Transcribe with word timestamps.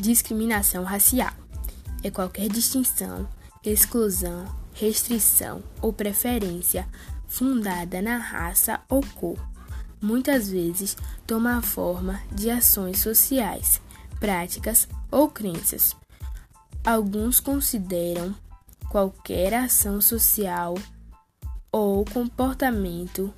Discriminação 0.00 0.82
racial 0.82 1.34
é 2.02 2.10
qualquer 2.10 2.48
distinção, 2.48 3.28
exclusão, 3.62 4.46
restrição 4.72 5.62
ou 5.82 5.92
preferência 5.92 6.88
fundada 7.28 8.00
na 8.00 8.16
raça 8.16 8.80
ou 8.88 9.04
cor. 9.14 9.38
Muitas 10.00 10.48
vezes 10.48 10.96
toma 11.26 11.58
a 11.58 11.60
forma 11.60 12.18
de 12.32 12.48
ações 12.48 13.00
sociais, 13.00 13.78
práticas 14.18 14.88
ou 15.10 15.28
crenças. 15.28 15.94
Alguns 16.82 17.38
consideram 17.38 18.34
qualquer 18.88 19.52
ação 19.52 20.00
social 20.00 20.76
ou 21.70 22.06
comportamento 22.06 23.30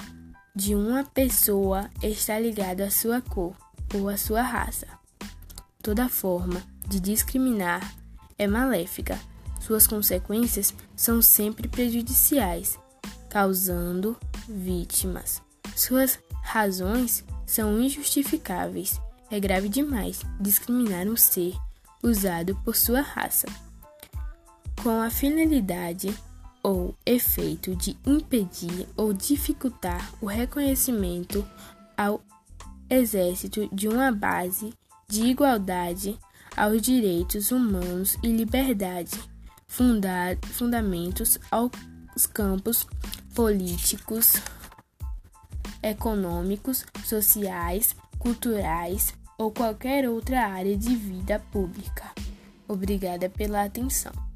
de 0.55 0.77
uma 0.77 1.03
pessoa 1.03 1.91
está 2.01 2.39
ligado 2.39 2.83
à 2.83 2.91
sua 2.91 3.21
cor 3.21 3.57
ou 3.93 4.09
à 4.09 4.17
sua 4.17 4.43
raça. 4.43 5.02
Toda 5.83 6.09
forma 6.09 6.63
de 6.87 7.01
discriminar 7.01 7.93
é 8.39 8.47
maléfica. 8.47 9.19
Suas 9.61 9.85
consequências 9.85 10.73
são 10.95 11.21
sempre 11.21 11.67
prejudiciais, 11.67 12.79
causando 13.29 14.17
vítimas. 14.49 15.43
Suas 15.75 16.21
razões 16.43 17.25
são 17.45 17.81
injustificáveis. 17.81 19.01
É 19.29 19.41
grave 19.41 19.69
demais 19.69 20.21
discriminar 20.41 21.09
um 21.09 21.17
ser 21.17 21.57
usado 22.01 22.55
por 22.65 22.77
sua 22.77 23.01
raça. 23.01 23.47
Com 24.83 25.01
a 25.01 25.11
finalidade 25.11 26.15
ou 26.63 26.97
efeito 27.05 27.75
de 27.75 27.97
impedir 28.07 28.89
ou 28.97 29.13
dificultar 29.13 30.13
o 30.21 30.27
reconhecimento 30.27 31.45
ao 31.97 32.23
exército 32.89 33.69
de 33.73 33.89
uma 33.89 34.13
base 34.13 34.73
de 35.13 35.27
igualdade 35.27 36.19
aos 36.57 36.81
direitos 36.81 37.53
humanos 37.53 38.17
e 38.23 38.29
liberdade, 38.29 39.21
fundamentos 39.67 41.39
aos 41.51 41.71
campos 42.33 42.87
políticos, 43.35 44.33
econômicos, 45.83 46.87
sociais, 47.05 47.95
culturais 48.19 49.13
ou 49.37 49.53
qualquer 49.53 50.09
outra 50.09 50.47
área 50.47 50.79
de 50.79 50.97
vida 50.97 51.39
pública. 51.53 52.11
Obrigada 52.67 53.29
pela 53.29 53.65
atenção. 53.65 54.32